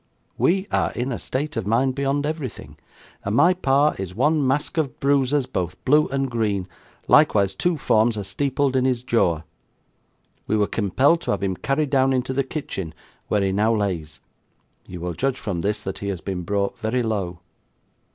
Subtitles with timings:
[0.39, 2.75] 'We are in a state of mind beyond everything,
[3.23, 6.67] and my pa is one mask of brooses both blue and green
[7.07, 9.43] likewise two forms are steepled in his Goar.
[10.47, 12.95] We were kimpelled to have him carried down into the kitchen
[13.27, 14.21] where he now lays.
[14.87, 17.37] You will judge from this that he has been brought very low.